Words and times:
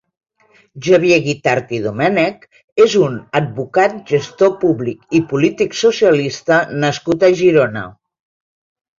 Xavier 0.85 1.17
Guitart 1.25 1.73
i 1.79 1.81
Domènech 1.81 2.47
és 2.85 2.95
un 3.07 3.19
advocat, 3.39 3.93
gestor 4.11 4.51
públic 4.63 5.03
i 5.19 5.21
polític 5.33 5.77
socialista 5.81 6.57
nascut 6.85 7.27
a 7.29 7.31
Girona. 7.43 7.85